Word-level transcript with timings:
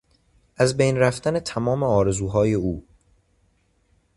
از 0.57 0.77
بین 0.77 0.97
رفتن 0.97 1.39
تمام 1.39 1.83
آرزوهای 1.83 2.53
او 2.53 2.85